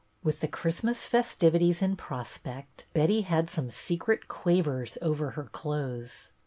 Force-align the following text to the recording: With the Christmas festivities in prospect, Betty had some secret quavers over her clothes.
With 0.23 0.39
the 0.39 0.47
Christmas 0.47 1.05
festivities 1.05 1.79
in 1.79 1.95
prospect, 1.95 2.87
Betty 2.91 3.21
had 3.21 3.51
some 3.51 3.69
secret 3.69 4.27
quavers 4.27 4.97
over 4.99 5.29
her 5.37 5.43
clothes. 5.43 6.31